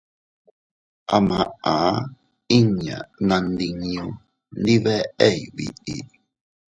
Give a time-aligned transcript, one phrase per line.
[1.15, 1.73] A maʼa
[2.57, 4.05] inña naandinñu
[4.59, 5.97] ndibeʼey biʼi.